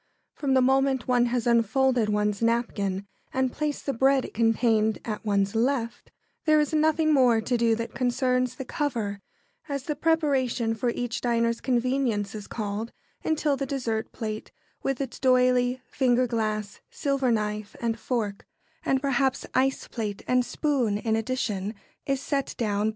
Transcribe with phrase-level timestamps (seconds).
[0.33, 5.23] From the moment one has unfolded one's napkin and placed the bread it contained at
[5.23, 6.09] one's left,
[6.45, 9.19] there is nothing more to do that concerns the "cover,"
[9.69, 12.91] as the preparation for each diner's convenience is called,
[13.23, 14.51] until the dessert plate,
[14.81, 18.47] with its d'oyley, finger glass, silver knife and fork
[18.83, 21.75] and perhaps ice plate and spoon in addition
[22.07, 22.89] is set down before one.